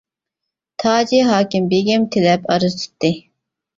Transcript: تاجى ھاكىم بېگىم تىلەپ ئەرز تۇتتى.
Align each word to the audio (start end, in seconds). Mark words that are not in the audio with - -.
تاجى 0.83 1.19
ھاكىم 1.29 1.67
بېگىم 1.73 2.09
تىلەپ 2.17 2.49
ئەرز 2.55 2.79
تۇتتى. 2.81 3.13